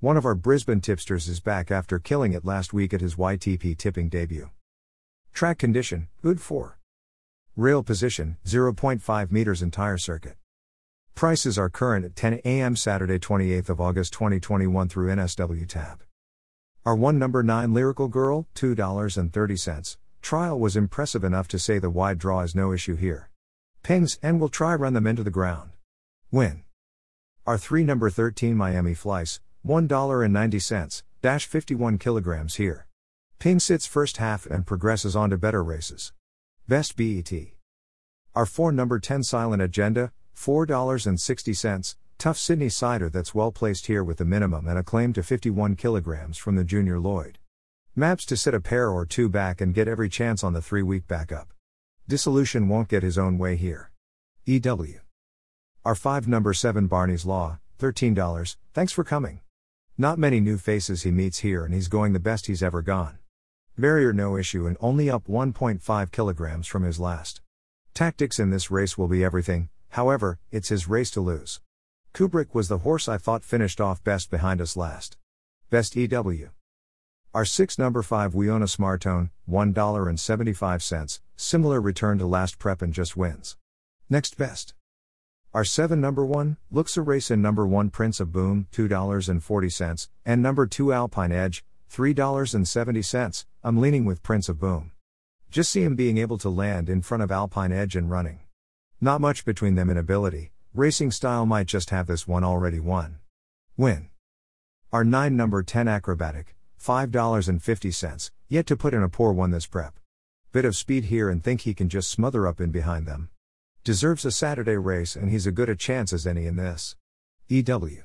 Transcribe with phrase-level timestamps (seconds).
[0.00, 3.76] One of our Brisbane tipsters is back after killing it last week at his YTP
[3.76, 4.50] tipping debut.
[5.32, 6.78] Track condition, good for.
[7.56, 10.36] Rail position, 0.5 meters entire circuit.
[11.16, 12.76] Prices are current at 10 a.m.
[12.76, 16.04] Saturday 28th of August 2021 through NSW tab.
[16.86, 19.96] Our one number 9 Lyrical Girl, $2.30.
[20.22, 23.30] Trial was impressive enough to say the wide draw is no issue here.
[23.82, 25.72] Pings and we'll try run them into the ground.
[26.30, 26.62] Win.
[27.44, 32.86] Our 3 number 13 Miami Flies, $1.90, dash 51 kilograms here.
[33.38, 36.14] Ping sits first half and progresses on to better races.
[36.66, 37.30] Best BET.
[38.34, 44.16] Our 4 number 10 Silent Agenda, $4.60, tough Sydney cider that's well placed here with
[44.16, 47.38] the minimum and a claim to 51 kilograms from the Junior Lloyd.
[47.94, 50.82] Maps to sit a pair or two back and get every chance on the three
[50.82, 51.52] week backup.
[52.08, 53.90] Dissolution won't get his own way here.
[54.46, 55.00] EW.
[55.84, 59.40] Our 5 number 7 Barney's Law, $13, thanks for coming.
[59.98, 63.18] Not many new faces he meets here and he's going the best he's ever gone.
[63.76, 67.42] Barrier no issue and only up 1.5 kilograms from his last.
[67.92, 71.60] Tactics in this race will be everything, However, it's his race to lose.
[72.14, 75.16] Kubrick was the horse I thought finished off best behind us last.
[75.70, 76.50] Best EW.
[77.34, 83.56] Our 6 number 5 Wiona Smartone, $1.75, similar return to last prep and just wins.
[84.08, 84.74] Next best.
[85.54, 90.42] Our 7 number 1, looks a race in number 1 Prince of Boom, $2.40, and
[90.42, 93.46] number 2 Alpine Edge, $3.70.
[93.64, 94.92] I'm leaning with Prince of Boom.
[95.50, 98.40] Just see him being able to land in front of Alpine Edge and running.
[99.00, 103.20] Not much between them in ability, racing style might just have this one already won.
[103.74, 104.10] Win.
[104.92, 109.98] Our 9 number 10 acrobatic, $5.50, yet to put in a poor one this prep.
[110.52, 113.30] Bit of speed here and think he can just smother up in behind them.
[113.88, 116.94] Deserves a Saturday race and he's a good a chance as any in this.
[117.48, 118.02] EW.